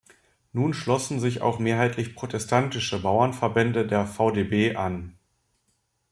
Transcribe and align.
Nun 0.51 0.73
schlossen 0.73 1.19
sich 1.19 1.43
auch 1.43 1.59
mehrheitlich 1.59 2.15
protestantische 2.15 2.99
Bauernverbände 3.03 3.85
der 3.85 4.07
VdB 4.07 4.75
an. 4.75 5.15